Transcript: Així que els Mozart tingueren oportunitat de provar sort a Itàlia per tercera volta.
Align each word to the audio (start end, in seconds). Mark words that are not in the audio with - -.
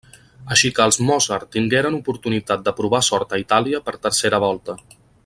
Així 0.53 0.71
que 0.77 0.85
els 0.91 0.97
Mozart 1.09 1.51
tingueren 1.57 1.97
oportunitat 1.99 2.65
de 2.71 2.73
provar 2.79 3.05
sort 3.09 3.37
a 3.39 3.43
Itàlia 3.45 3.83
per 3.91 3.95
tercera 4.07 4.41
volta. 4.47 4.77